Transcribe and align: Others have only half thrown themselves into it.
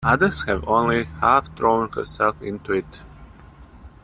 Others 0.03 0.45
have 0.47 0.67
only 0.67 1.03
half 1.19 1.55
thrown 1.55 1.87
themselves 1.91 2.41
into 2.41 2.73
it. 2.73 3.01